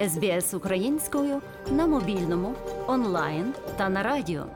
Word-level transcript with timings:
СБС 0.00 0.54
українською 0.54 1.42
на 1.72 1.86
мобільному, 1.86 2.54
онлайн 2.86 3.54
та 3.76 3.88
на 3.88 4.02
радіо. 4.02 4.46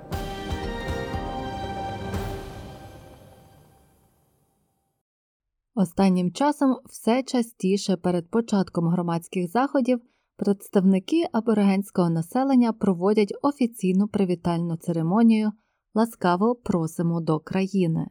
Останнім 5.75 6.33
часом 6.33 6.77
все 6.85 7.23
частіше 7.23 7.97
перед 7.97 8.31
початком 8.31 8.89
громадських 8.89 9.51
заходів 9.51 10.01
представники 10.37 11.25
аборигенського 11.33 12.11
населення 12.11 12.73
проводять 12.73 13.35
офіційну 13.43 14.09
привітальну 14.09 14.77
церемонію 14.77 15.53
Ласкаво 15.95 16.55
просимо 16.55 17.21
до 17.21 17.41
країни. 17.41 18.07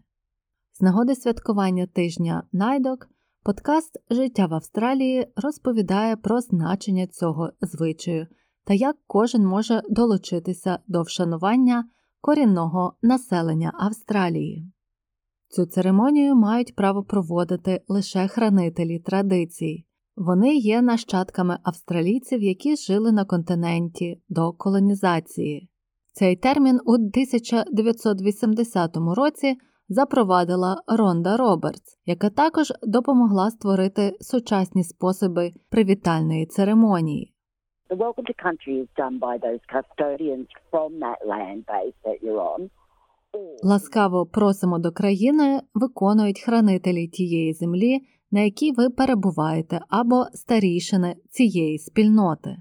З 0.74 0.82
нагоди 0.82 1.16
святкування 1.16 1.88
тижня 1.88 2.44
найдок 2.52 3.08
подкаст 3.44 3.98
Життя 4.10 4.46
в 4.46 4.54
Австралії 4.54 5.28
розповідає 5.36 6.16
про 6.16 6.42
значення 6.42 7.08
цього 7.08 7.52
звичаю 7.62 8.28
та 8.64 8.74
як 8.74 8.96
кожен 9.08 9.46
може 9.46 9.82
долучитися 9.90 10.80
до 10.88 11.02
вшанування 11.02 11.86
корінного 12.22 12.94
населення 13.02 13.72
Австралії. 13.80 14.72
Цю 15.48 15.66
церемонію 15.66 16.36
мають 16.36 16.76
право 16.76 17.04
проводити 17.04 17.82
лише 17.88 18.28
хранителі 18.28 19.00
традицій. 19.00 19.86
Вони 20.16 20.56
є 20.56 20.82
нащадками 20.82 21.58
австралійців, 21.64 22.44
які 22.44 22.76
жили 22.76 23.12
на 23.12 23.26
континенті 23.26 24.22
до 24.30 24.54
колонізації. 24.54 25.70
Цей 26.14 26.36
термін 26.36 26.80
у 26.86 26.94
1980 26.94 28.98
році 28.98 29.58
запровадила 29.90 30.82
Ронда 30.88 31.38
Робертс, 31.38 31.98
яка 32.06 32.30
також 32.30 32.74
допомогла 32.84 33.50
створити 33.50 34.18
сучасні 34.22 34.84
способи 34.84 35.52
привітальної 35.70 36.46
церемонії. 36.46 37.34
The 37.90 37.98
welcome 37.98 38.28
to 38.32 38.36
country 38.46 38.76
is 38.84 38.90
done 38.98 39.20
by 39.20 39.36
those 39.46 39.62
custodians 39.76 40.48
from 40.72 40.90
that 41.06 41.20
land 41.32 41.66
base 41.66 41.96
that 42.06 42.18
you're 42.24 42.44
on. 42.56 42.70
Ласкаво 43.64 44.26
просимо 44.26 44.80
до 44.80 44.92
країни 44.92 45.62
виконують 45.74 46.40
хранителі 46.40 47.08
тієї 47.08 47.54
землі, 47.54 48.00
на 48.32 48.40
якій 48.40 48.72
ви 48.72 48.90
перебуваєте, 48.90 49.82
або 49.90 50.26
старішини 50.34 51.16
цієї 51.30 51.80
спільноти. 51.80 52.58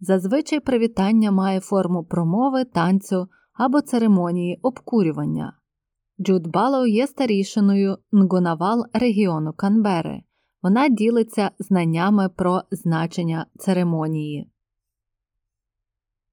Зазвичай 0.00 0.60
привітання 0.60 1.30
має 1.30 1.60
форму 1.60 2.04
промови, 2.04 2.64
танцю 2.64 3.28
або 3.52 3.80
церемонії 3.80 4.58
обкурювання. 4.62 5.57
Джуд 6.20 6.46
Балоу 6.46 6.86
є 6.86 7.06
старішиною 7.06 7.98
Нгонавал 8.12 8.84
регіону 8.92 9.52
Канбери. 9.52 10.22
Вона 10.62 10.88
ділиться 10.88 11.50
знаннями 11.58 12.28
про 12.28 12.62
значення 12.70 13.46
церемонії. 13.58 14.50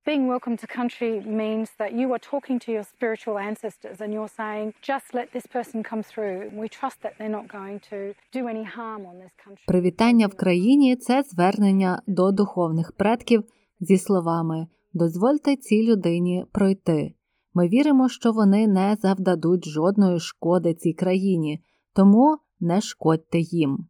Being 0.07 0.27
welcome 0.27 0.57
to 0.63 0.67
country 0.79 1.11
means 1.41 1.67
that 1.79 1.91
you 1.99 2.07
are 2.15 2.23
talking 2.33 2.57
to 2.65 2.69
your 2.75 2.85
spiritual 2.95 3.37
ancestors 3.49 3.97
and 4.03 4.09
you're 4.15 4.35
saying, 4.41 4.67
just 4.91 5.07
let 5.17 5.27
this 5.35 5.47
person 5.55 5.77
come 5.91 6.03
through. 6.11 6.37
We 6.61 6.67
trust 6.79 6.97
that 7.03 7.13
they're 7.17 7.37
not 7.39 7.47
going 7.59 7.79
to 7.91 7.99
do 8.37 8.41
any 8.53 8.65
harm 8.77 9.01
on 9.11 9.15
this 9.23 9.33
country. 9.45 9.65
Привітання 9.67 10.27
в 10.27 10.33
країні 10.33 10.95
це 10.95 11.23
звернення 11.23 12.01
до 12.07 12.31
духовних 12.31 12.91
предків 12.91 13.43
зі 13.79 13.97
словами 13.97 14.67
Дозвольте 14.93 15.55
цій 15.55 15.83
людині 15.91 16.45
пройти. 16.51 17.13
Ми 17.57 17.67
віримо, 17.67 18.09
що 18.09 18.31
вони 18.31 18.67
не 18.67 18.97
завдадуть 19.01 19.65
жодної 19.65 20.19
шкоди 20.19 20.73
цій 20.73 20.93
країні, 20.93 21.63
тому 21.93 22.37
не 22.59 22.81
шкодьте 22.81 23.39
їм. 23.39 23.87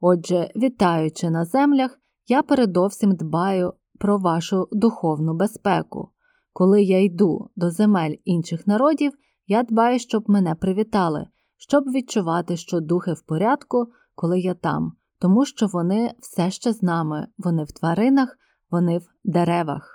Отже, 0.00 0.50
вітаючи 0.56 1.30
на 1.30 1.44
землях, 1.44 1.98
я 2.28 2.42
передовсім 2.42 3.12
дбаю 3.12 3.72
про 3.98 4.18
вашу 4.18 4.68
духовну 4.72 5.34
безпеку. 5.34 6.08
Коли 6.52 6.82
я 6.82 7.02
йду 7.02 7.50
до 7.56 7.70
земель 7.70 8.14
інших 8.24 8.66
народів, 8.66 9.12
я 9.46 9.62
дбаю, 9.62 9.98
щоб 9.98 10.30
мене 10.30 10.54
привітали, 10.54 11.26
щоб 11.56 11.84
відчувати, 11.84 12.56
що 12.56 12.80
духи 12.80 13.12
в 13.12 13.22
порядку, 13.22 13.86
коли 14.14 14.40
я 14.40 14.54
там, 14.54 14.92
тому 15.18 15.44
що 15.44 15.66
вони 15.66 16.14
все 16.20 16.50
ще 16.50 16.72
з 16.72 16.82
нами, 16.82 17.26
вони 17.38 17.64
в 17.64 17.72
тваринах, 17.72 18.38
вони 18.70 18.98
в 18.98 19.04
деревах. 19.24 19.91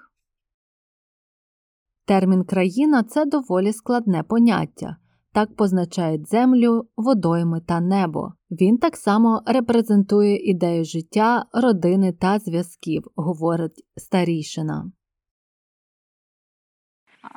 Термін 2.07 2.43
країна 2.43 3.03
це 3.03 3.25
доволі 3.25 3.73
складне 3.73 4.23
поняття. 4.23 4.97
Так 5.33 5.55
позначають 5.55 6.29
землю, 6.29 6.87
водойми 6.97 7.61
та 7.67 7.79
небо. 7.79 8.33
Він 8.51 8.77
так 8.77 8.97
само 8.97 9.41
репрезентує 9.45 10.37
ідею 10.37 10.85
життя, 10.85 11.45
родини 11.53 12.13
та 12.13 12.39
зв'язків, 12.39 13.03
говорить 13.15 13.85
старішина. 13.97 14.91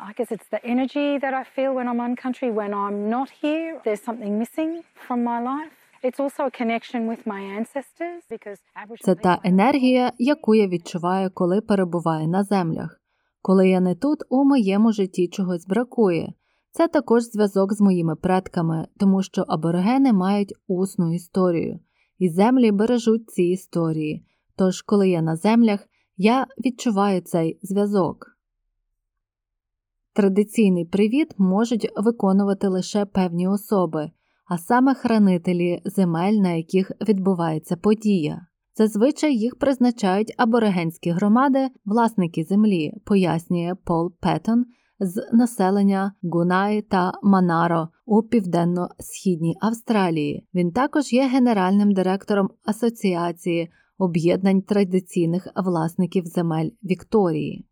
I 0.08 0.12
guess 0.18 0.30
it's 0.36 0.48
the 0.52 0.62
energy 0.74 1.08
that 1.22 1.34
I 1.34 1.44
feel 1.56 1.70
when 1.78 1.86
I'm 1.90 2.00
on 2.06 2.14
country. 2.24 2.48
When 2.60 2.72
I'm 2.84 2.98
not 3.16 3.28
here, 3.42 3.70
there's 3.84 4.04
something 4.08 4.32
missing 4.42 4.72
from 5.06 5.18
my 5.30 5.38
life. 5.52 5.76
It's 6.06 6.20
also 6.24 6.42
a 6.50 6.52
connection 6.60 7.00
with 7.10 7.22
my 7.26 7.40
ancestors 7.58 8.20
because 8.30 8.58
Це 9.00 9.14
та 9.14 9.38
енергія, 9.44 10.12
яку 10.18 10.54
я 10.54 10.66
відчуваю, 10.68 11.30
коли 11.34 11.60
перебуваю 11.60 12.28
на 12.28 12.44
землях. 12.44 12.99
Коли 13.42 13.68
я 13.68 13.80
не 13.80 13.94
тут, 13.94 14.18
у 14.28 14.44
моєму 14.44 14.92
житті 14.92 15.28
чогось 15.28 15.66
бракує. 15.66 16.34
Це 16.72 16.88
також 16.88 17.22
зв'язок 17.22 17.72
з 17.72 17.80
моїми 17.80 18.16
предками, 18.16 18.88
тому 18.98 19.22
що 19.22 19.44
аборигени 19.48 20.12
мають 20.12 20.54
усну 20.66 21.14
історію, 21.14 21.80
і 22.18 22.28
землі 22.28 22.72
бережуть 22.72 23.30
ці 23.30 23.42
історії. 23.42 24.26
Тож, 24.56 24.82
коли 24.82 25.08
я 25.08 25.22
на 25.22 25.36
землях, 25.36 25.88
я 26.16 26.46
відчуваю 26.64 27.20
цей 27.20 27.58
зв'язок. 27.62 28.26
Традиційний 30.12 30.84
привіт 30.84 31.34
можуть 31.38 31.92
виконувати 31.96 32.68
лише 32.68 33.04
певні 33.04 33.48
особи, 33.48 34.10
а 34.46 34.58
саме 34.58 34.94
хранителі 34.94 35.82
земель, 35.84 36.32
на 36.32 36.50
яких 36.50 36.92
відбувається 37.08 37.76
подія. 37.76 38.46
Зазвичай 38.80 39.36
їх 39.36 39.58
призначають 39.58 40.34
аборигенські 40.36 41.10
громади, 41.10 41.68
власники 41.84 42.44
землі, 42.44 42.92
пояснює 43.04 43.74
Пол 43.84 44.12
Петтон 44.20 44.64
з 45.00 45.28
населення 45.32 46.12
Гунай 46.22 46.82
та 46.82 47.12
Манаро 47.22 47.88
у 48.06 48.22
південно-східній 48.22 49.56
Австралії. 49.60 50.46
Він 50.54 50.72
також 50.72 51.12
є 51.12 51.28
генеральним 51.28 51.92
директором 51.92 52.50
Асоціації 52.64 53.70
об'єднань 53.98 54.62
традиційних 54.62 55.48
власників 55.56 56.26
земель 56.26 56.70
Вікторії. 56.82 57.66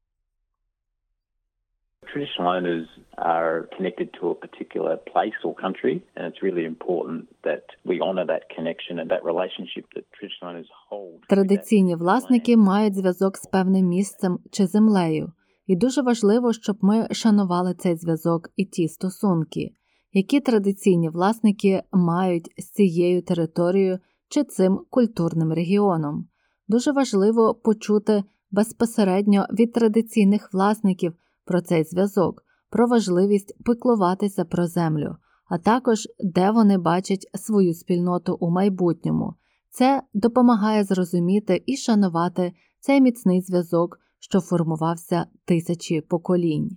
Traditional 2.13 2.49
owners 2.57 2.87
are 3.19 3.69
connected 3.77 4.09
to 4.19 4.31
a 4.31 4.35
particular 4.35 4.97
place 5.13 5.39
or 5.45 5.55
country, 5.55 5.95
and 6.15 6.23
it's 6.29 6.43
really 6.43 6.65
important 6.75 7.19
that 7.49 7.65
we 7.85 8.01
honour 8.07 8.25
that 8.33 8.45
connection 8.57 8.95
and 9.01 9.09
that 9.11 9.23
relationship 9.33 9.85
that 9.95 10.05
traditional 10.17 10.49
owners 10.53 10.71
hold. 10.89 11.21
Традиційні 11.29 11.95
власники 11.95 12.57
мають 12.57 12.95
зв'язок 12.95 13.37
з 13.37 13.47
певним 13.47 13.87
місцем 13.87 14.39
чи 14.51 14.67
землею, 14.67 15.33
і 15.67 15.77
дуже 15.77 16.03
важливо, 16.03 16.53
щоб 16.53 16.77
ми 16.83 17.07
шанували 17.13 17.75
цей 17.75 17.97
зв'язок 17.97 18.51
і 18.57 18.65
ті 18.65 18.89
стосунки, 18.89 19.71
які 20.13 20.41
традиційні 20.41 21.09
власники 21.09 21.83
мають 21.93 22.49
з 22.59 22.71
цією 22.71 23.23
територією 23.23 23.99
чи 24.29 24.45
цим 24.45 24.81
культурним 24.91 25.53
регіоном. 25.53 26.29
Дуже 26.69 26.93
важливо 26.93 27.55
почути 27.55 28.23
безпосередньо 28.51 29.47
від 29.53 29.73
традиційних 29.73 30.49
власників 30.53 31.13
про 31.49 31.61
цей 31.61 31.85
зв'язок, 31.85 32.43
про 32.71 32.87
важливість 32.87 33.57
піклуватися 33.65 34.45
про 34.45 34.67
землю, 34.67 35.17
а 35.47 35.59
також 35.59 36.09
де 36.21 36.51
вони 36.51 36.79
бачать 36.79 37.31
свою 37.35 37.75
спільноту 37.75 38.37
у 38.41 38.51
майбутньому. 38.51 39.35
Це 39.71 40.03
допомагає 40.15 40.85
зрозуміти 40.85 41.63
і 41.67 41.77
шанувати 41.77 42.53
цей 42.81 43.01
міцний 43.01 43.43
зв'язок, 43.43 43.99
що 44.19 44.41
формувався 44.41 45.27
тисячі 45.45 46.01
поколінь. 46.01 46.77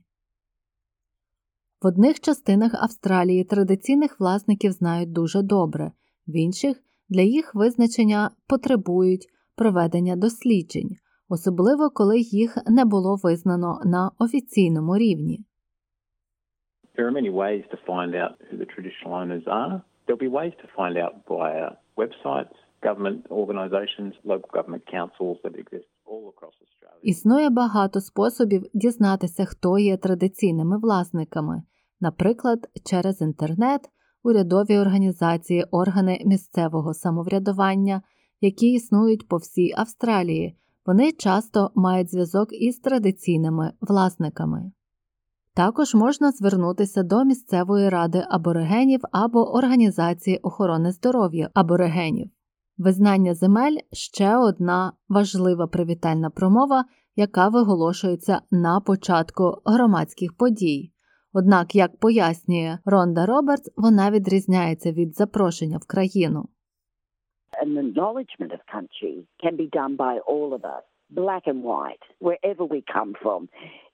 В 1.81 1.87
одних 1.87 2.19
частинах 2.19 2.71
Австралії 2.73 3.43
традиційних 3.43 4.19
власників 4.19 4.71
знають 4.71 5.11
дуже 5.11 5.41
добре, 5.41 5.91
в 6.27 6.35
інших 6.35 6.77
для 7.09 7.21
їх 7.21 7.55
визначення 7.55 8.31
потребують 8.47 9.27
проведення 9.55 10.15
досліджень 10.15 10.97
особливо 11.31 11.89
коли 11.89 12.19
їх 12.19 12.57
не 12.65 12.85
було 12.85 13.15
визнано 13.15 13.79
на 13.85 14.11
офіційному 14.19 14.97
рівні. 14.97 15.45
There 16.97 17.07
are 17.09 17.17
many 17.21 17.33
ways 17.43 17.63
to 17.73 17.77
find 17.91 18.11
out 18.21 18.33
who 18.47 18.55
the 18.61 18.69
traditional 18.73 19.11
owners 19.21 19.45
are. 19.61 19.81
There'll 20.05 20.25
be 20.29 20.33
ways 20.41 20.55
to 20.63 20.67
find 20.79 20.95
out 21.03 21.13
via 21.29 21.67
websites, 22.01 22.55
government 22.87 23.19
organisations, 23.41 24.13
local 24.31 24.49
government 24.57 24.83
councils 24.97 25.37
that 25.43 25.53
exist 25.63 25.87
all 26.09 26.23
across 26.33 26.55
Australia. 26.65 26.99
Існує 27.01 27.49
багато 27.49 28.01
способів 28.01 28.63
дізнатися, 28.73 29.45
хто 29.45 29.77
є 29.79 29.97
традиційними 29.97 30.77
власниками, 30.77 31.63
наприклад, 32.01 32.59
через 32.85 33.21
інтернет, 33.21 33.81
урядові 34.23 34.77
організації, 34.77 35.65
органи 35.71 36.21
місцевого 36.25 36.93
самоврядування, 36.93 38.01
які 38.41 38.67
існують 38.73 39.27
по 39.27 39.37
всій 39.37 39.73
Австралії. 39.77 40.57
Вони 40.85 41.11
часто 41.11 41.71
мають 41.75 42.11
зв'язок 42.11 42.53
із 42.53 42.79
традиційними 42.79 43.73
власниками. 43.81 44.71
Також 45.55 45.95
можна 45.95 46.31
звернутися 46.31 47.03
до 47.03 47.23
місцевої 47.23 47.89
ради 47.89 48.25
аборигенів 48.29 49.01
або 49.11 49.53
організації 49.53 50.37
охорони 50.37 50.91
здоров'я 50.91 51.49
аборигенів. 51.53 52.29
Визнання 52.77 53.35
земель 53.35 53.77
ще 53.91 54.37
одна 54.37 54.93
важлива 55.09 55.67
привітальна 55.67 56.29
промова, 56.29 56.85
яка 57.15 57.49
виголошується 57.49 58.41
на 58.51 58.79
початку 58.79 59.61
громадських 59.65 60.33
подій. 60.37 60.93
Однак, 61.33 61.75
як 61.75 61.99
пояснює 61.99 62.77
Ронда 62.85 63.25
Робертс, 63.25 63.71
вона 63.75 64.11
відрізняється 64.11 64.91
від 64.91 65.17
запрошення 65.17 65.77
в 65.77 65.85
країну. 65.85 66.49
An 67.59 67.77
acknowledgement 67.77 68.51
of 68.53 68.59
country 68.71 69.27
can 69.41 69.55
be 69.57 69.67
done 69.67 69.95
by 69.97 70.19
all 70.25 70.53
of 70.53 70.63
us, 70.63 70.83
black 71.09 71.43
and 71.47 71.63
white, 71.63 72.03
wherever 72.19 72.63
we 72.63 72.81
come 72.95 73.13
from. 73.21 73.49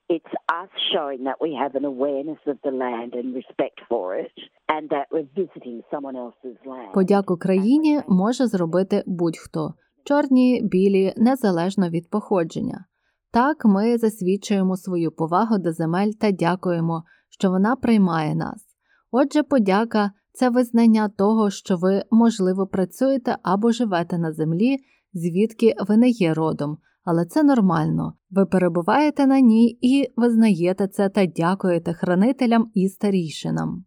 It's 0.09 0.33
us 0.61 0.69
showing 0.93 1.23
that 1.25 1.39
we 1.41 1.51
have 1.63 1.73
an 1.75 1.85
awareness 1.85 2.41
of 2.45 2.57
the 2.63 2.71
land 2.71 3.13
and 3.13 3.35
respect 3.35 3.77
for 3.89 4.15
it, 4.15 4.31
and 4.69 4.89
that 4.89 5.07
we're 5.11 5.29
visiting 5.35 5.81
someone 5.91 6.15
else's 6.15 6.57
land. 6.65 6.93
Подяку 6.93 7.37
країні 7.37 8.01
може 8.07 8.47
зробити 8.47 9.03
будь-хто 9.05 9.73
чорні, 10.03 10.61
білі, 10.63 11.13
незалежно 11.17 11.89
від 11.89 12.09
походження. 12.09 12.85
Так 13.31 13.65
ми 13.65 13.97
засвідчуємо 13.97 14.77
свою 14.77 15.11
повагу 15.11 15.57
до 15.57 15.71
земель 15.71 16.11
та 16.19 16.31
дякуємо, 16.31 17.03
що 17.29 17.49
вона 17.49 17.75
приймає 17.75 18.35
нас. 18.35 18.65
Отже, 19.11 19.43
подяка 19.43 20.11
це 20.37 20.49
визнання 20.49 21.09
того, 21.09 21.49
що 21.49 21.77
ви, 21.77 22.03
можливо, 22.11 22.67
працюєте 22.67 23.37
або 23.43 23.71
живете 23.71 24.17
на 24.17 24.33
землі, 24.33 24.77
звідки 25.13 25.75
ви 25.87 25.97
не 25.97 26.09
є 26.09 26.33
родом, 26.33 26.77
але 27.03 27.25
це 27.25 27.43
нормально. 27.43 28.13
Ви 28.29 28.45
перебуваєте 28.45 29.27
на 29.27 29.39
ній 29.39 29.77
і 29.81 30.13
визнаєте 30.15 30.87
це 30.87 31.09
та 31.09 31.25
дякуєте 31.25 31.93
хранителям 31.93 32.71
і 32.73 32.89
старійшинам. 32.89 33.85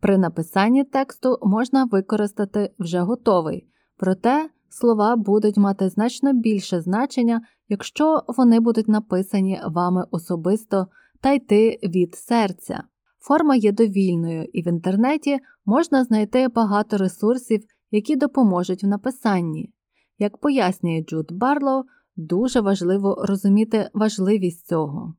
При 0.00 0.18
написанні 0.18 0.84
тексту 0.84 1.38
можна 1.42 1.84
використати 1.84 2.74
вже 2.78 3.00
готовий, 3.00 3.68
проте 3.96 4.50
слова 4.68 5.16
будуть 5.16 5.56
мати 5.56 5.88
значно 5.88 6.32
більше 6.32 6.80
значення, 6.80 7.40
якщо 7.68 8.22
вони 8.28 8.60
будуть 8.60 8.88
написані 8.88 9.60
вами 9.66 10.06
особисто 10.10 10.86
та 11.20 11.32
йти 11.32 11.78
від 11.82 12.14
серця. 12.14 12.84
Форма 13.26 13.56
є 13.56 13.72
довільною, 13.72 14.44
і 14.52 14.62
в 14.62 14.68
інтернеті 14.68 15.38
можна 15.66 16.04
знайти 16.04 16.48
багато 16.48 16.96
ресурсів, 16.96 17.64
які 17.90 18.16
допоможуть 18.16 18.84
в 18.84 18.86
написанні. 18.86 19.72
Як 20.18 20.38
пояснює 20.38 21.02
Джуд 21.02 21.32
Барлоу, 21.32 21.84
дуже 22.16 22.60
важливо 22.60 23.24
розуміти 23.28 23.90
важливість 23.94 24.66
цього. 24.66 25.14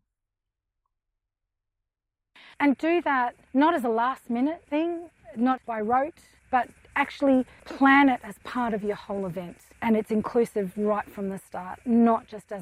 And 2.60 2.84
do 2.84 3.04
that 3.12 3.32
not 3.54 3.74
as 3.80 3.84
a 3.92 3.94
last 4.04 4.24
minute 4.30 4.62
thing, 4.72 4.92
not 5.38 5.60
by 5.68 5.80
rote, 5.94 6.20
but 6.56 6.66
actually 7.04 7.42
plan 7.78 8.06
it 8.16 8.22
as 8.30 8.36
part 8.54 8.74
of 8.78 8.82
your 8.90 9.00
whole 9.06 9.26
event. 9.32 9.58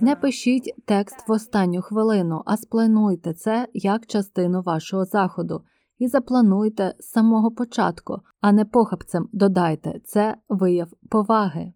Не 0.02 0.16
пишіть 0.16 0.74
текст 0.86 1.28
в 1.28 1.32
останню 1.32 1.82
хвилину, 1.82 2.44
а 2.46 2.58
сплануйте 2.58 3.34
це 3.34 3.68
як 3.74 4.06
частину 4.06 4.62
вашого 4.62 5.06
заходу 5.06 5.64
і 5.98 6.08
заплануйте 6.08 6.96
з 7.00 7.10
самого 7.10 7.52
початку, 7.52 8.22
а 8.42 8.52
не 8.52 8.66
похабцем 8.66 9.30
додайте 9.34 10.00
це 10.06 10.38
вияв 10.50 10.88
поваги. 11.10 11.74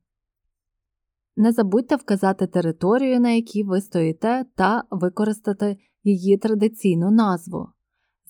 Не 1.36 1.51
забудьте 1.51 1.95
вказати 1.95 2.48
територію, 2.48 3.19
на 3.19 3.30
якій 3.30 3.63
ви 3.63 3.81
стоїте, 3.81 4.45
та 4.56 4.84
використати 4.92 5.78
її 6.04 6.38
традиційну 6.38 7.12
назву. 7.12 7.69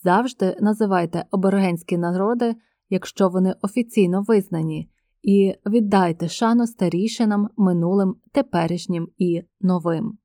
Завжди 0.04 0.58
називайте 0.60 1.26
аборигенські 1.32 1.98
народи, 1.98 2.56
якщо 2.90 3.30
вони 3.30 3.56
офіційно 3.62 4.22
визнані, 4.22 4.90
і 5.24 5.54
віддайте 5.66 6.30
шану 6.30 6.68
старішинам, 6.68 7.50
минулим, 7.58 8.16
теперішнім 8.32 9.08
і 9.18 9.42
новим. 9.62 10.18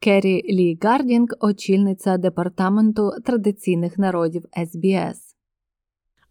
Керрі 0.00 0.42
Лі 0.42 0.78
Гардінг, 0.82 1.28
очільниця 1.40 2.18
департаменту 2.18 3.10
традиційних 3.24 3.98
народів 3.98 4.42
СБС. 4.66 5.28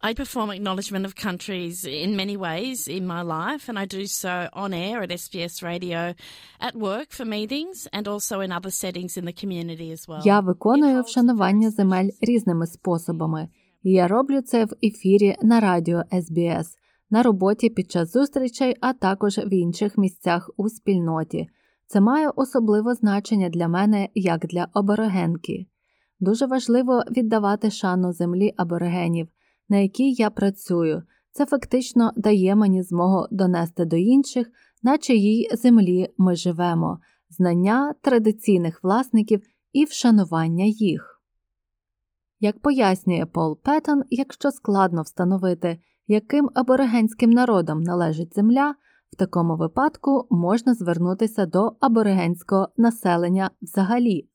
I 0.00 0.14
perform 0.14 0.50
acknowledgement 0.50 1.04
of 1.04 1.16
countries 1.16 1.84
in 1.84 2.14
many 2.14 2.36
ways 2.36 2.86
in 2.86 3.04
my 3.04 3.22
life, 3.22 3.68
and 3.68 3.76
I 3.76 3.84
do 3.84 4.06
so 4.06 4.48
on 4.52 4.72
air 4.72 5.02
at 5.02 5.10
SBS 5.10 5.60
Radio, 5.60 6.14
at 6.60 6.76
work 6.76 7.08
for 7.10 7.24
meetings, 7.24 7.88
and 7.92 8.06
also 8.06 8.38
in 8.38 8.52
other 8.52 8.70
settings 8.70 9.16
in 9.16 9.24
the 9.24 9.32
community 9.32 9.90
as 9.90 10.06
well. 10.08 10.22
Я 10.24 10.40
виконую 10.40 11.02
вшанування 11.02 11.70
земель 11.70 12.10
різними 12.20 12.66
способами, 12.66 13.48
я 13.82 14.08
роблю 14.08 14.42
це 14.42 14.64
в 14.64 14.70
ефірі 14.84 15.36
на 15.42 15.60
радіо 15.60 16.02
SBS, 16.12 16.66
на 17.10 17.22
роботі 17.22 17.70
під 17.70 17.90
час 17.90 18.12
зустрічей, 18.12 18.76
а 18.80 18.92
також 18.92 19.38
в 19.38 19.52
інших 19.54 19.98
місцях 19.98 20.50
у 20.56 20.68
спільноті. 20.68 21.48
Це 21.86 22.00
має 22.00 22.28
особливе 22.28 22.94
значення 22.94 23.48
для 23.48 23.68
мене 23.68 24.08
як 24.14 24.46
для 24.46 24.68
аборигенки. 24.72 25.66
Дуже 26.20 26.46
важливо 26.46 27.02
віддавати 27.10 27.70
шану 27.70 28.12
землі 28.12 28.54
аборигенів, 28.56 29.28
на 29.68 29.76
якій 29.76 30.12
я 30.12 30.30
працюю. 30.30 31.02
Це 31.32 31.46
фактично 31.46 32.12
дає 32.16 32.54
мені 32.54 32.82
змогу 32.82 33.26
донести 33.30 33.84
до 33.84 33.96
інших, 33.96 34.50
на 34.82 34.98
чиїй 34.98 35.50
землі 35.52 36.08
ми 36.18 36.36
живемо, 36.36 36.98
знання 37.30 37.94
традиційних 38.02 38.82
власників 38.82 39.42
і 39.72 39.84
вшанування 39.84 40.64
їх. 40.64 41.17
Як 42.40 42.58
пояснює 42.62 43.26
Пол 43.26 43.58
Петтон, 43.64 44.02
якщо 44.10 44.50
складно 44.50 45.02
встановити, 45.02 45.78
яким 46.06 46.50
аборигенським 46.54 47.30
народам 47.30 47.80
належить 47.80 48.34
земля, 48.34 48.74
в 49.12 49.16
такому 49.16 49.56
випадку 49.56 50.26
можна 50.30 50.74
звернутися 50.74 51.46
до 51.46 51.76
аборигенського 51.80 52.68
населення 52.76 53.50
взагалі. 53.62 54.28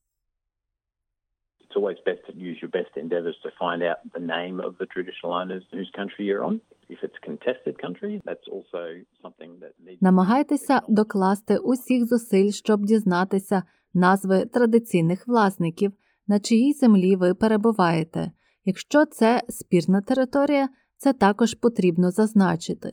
It's 1.60 1.82
always 1.82 2.00
best 2.06 2.22
to 2.28 2.32
use 2.48 2.58
your 2.62 2.72
best 2.78 2.92
endeavours 3.04 3.38
to 3.44 3.50
find 3.64 3.80
out 3.90 3.98
the 4.16 4.24
name 4.36 4.56
of 4.66 4.72
the 4.80 4.86
traditional 4.94 5.32
owners 5.40 5.64
whose 5.72 5.90
country 5.98 6.22
you're 6.28 6.44
on. 6.50 6.60
If 6.94 6.98
it's 7.06 7.18
contested 7.28 7.74
country, 7.86 8.12
that's 8.28 8.48
also 8.54 8.82
something 9.22 9.52
that 9.62 9.72
needs. 9.86 9.98
Намагайтеся 10.00 10.82
докласти 10.88 11.58
усіх 11.58 12.04
зусиль, 12.06 12.50
щоб 12.50 12.84
дізнатися 12.84 13.62
назви 13.94 14.46
традиційних 14.46 15.26
власників, 15.28 15.92
на 16.26 16.40
чиїй 16.40 16.72
землі 16.72 17.16
ви 17.16 17.34
перебуваєте. 17.34 18.32
Якщо 18.64 19.06
це 19.06 19.42
спірна 19.48 20.00
територія, 20.00 20.68
це 20.96 21.12
також 21.12 21.54
потрібно 21.54 22.10
зазначити. 22.10 22.92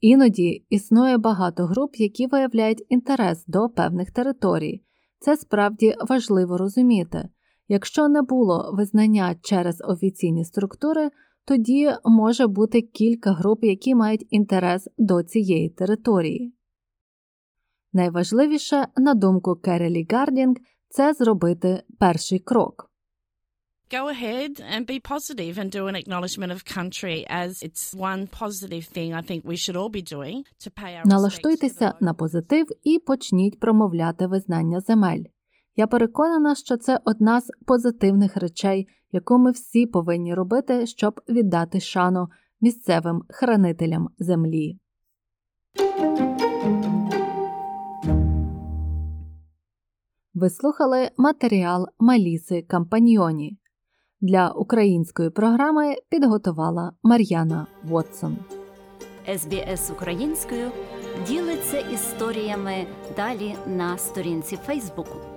Іноді 0.00 0.64
існує 0.70 1.18
багато 1.18 1.66
груп, 1.66 1.96
які 1.96 2.26
виявляють 2.26 2.86
інтерес 2.88 3.44
до 3.46 3.68
певних 3.68 4.10
територій. 4.10 4.82
Це 5.18 5.36
справді 5.36 5.94
важливо 6.08 6.58
розуміти. 6.58 7.28
Якщо 7.68 8.08
не 8.08 8.22
було 8.22 8.70
визнання 8.74 9.36
через 9.42 9.82
офіційні 9.88 10.44
структури, 10.44 11.10
тоді 11.44 11.90
може 12.04 12.46
бути 12.46 12.82
кілька 12.82 13.32
груп, 13.32 13.64
які 13.64 13.94
мають 13.94 14.26
інтерес 14.30 14.88
до 14.98 15.22
цієї 15.22 15.70
території. 15.70 16.54
Найважливіше, 17.92 18.86
на 18.96 19.14
думку 19.14 19.54
Керелі 19.54 20.06
Гардінг, 20.10 20.56
це 20.92 21.14
зробити 21.14 21.82
перший 21.98 22.38
крок. 22.38 22.88
Go 23.92 24.04
ahead 24.08 24.52
and 24.74 24.86
be 24.86 24.98
positive 25.12 25.54
and 25.58 25.70
do 25.76 25.82
an 25.90 25.96
acknowledgement 26.02 26.52
of 26.56 26.60
country 26.78 27.18
as 27.44 27.50
it's 27.66 27.84
one 28.10 28.22
positive 28.42 28.84
thing 28.94 29.08
I 29.20 29.22
think 29.28 29.40
we 29.44 29.56
should 29.62 29.76
all 29.80 29.92
be 30.00 30.04
doing 30.14 30.38
to 30.64 30.70
pay 30.70 30.96
our 30.96 31.06
Налаштуйтеся 31.06 31.94
на 32.00 32.14
позитив 32.14 32.66
і 32.84 32.98
почніть 32.98 33.60
промовляти 33.60 34.26
визнання 34.26 34.80
земель. 34.80 35.24
Я 35.76 35.86
переконана, 35.86 36.54
що 36.54 36.76
це 36.76 37.00
одна 37.04 37.40
з 37.40 37.50
позитивних 37.66 38.36
речей, 38.36 38.88
яку 39.12 39.38
ми 39.38 39.50
всі 39.50 39.86
повинні 39.86 40.34
робити, 40.34 40.86
щоб 40.86 41.20
віддати 41.28 41.80
шану 41.80 42.28
місцевим 42.60 43.22
хранителям 43.28 44.08
землі. 44.18 44.78
Ви 50.42 50.50
слухали 50.50 51.10
матеріал 51.16 51.86
Маліси 51.98 52.62
Кампаньйоні. 52.62 53.58
Для 54.20 54.50
української 54.50 55.30
програми 55.30 55.94
підготувала 56.08 56.92
Мар'яна 57.02 57.66
Вотсон. 57.84 58.36
СБС 59.36 59.90
українською 59.90 60.70
ділиться 61.28 61.78
історіями 61.78 62.86
далі 63.16 63.54
на 63.66 63.98
сторінці 63.98 64.56
Фейсбуку. 64.56 65.31